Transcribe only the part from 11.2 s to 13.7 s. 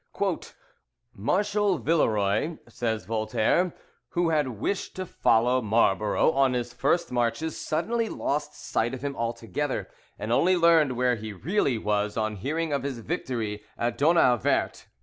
really was, on hearing of his victory